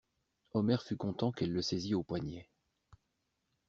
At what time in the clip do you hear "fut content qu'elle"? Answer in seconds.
0.81-1.53